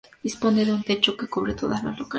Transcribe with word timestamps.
Dispone 0.23 0.65
de 0.65 0.73
un 0.73 0.81
techo 0.81 1.15
que 1.15 1.27
cubre 1.27 1.53
todas 1.53 1.83
las 1.83 1.91
localidades. 1.99 2.09